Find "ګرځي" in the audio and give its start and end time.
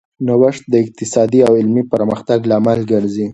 2.91-3.27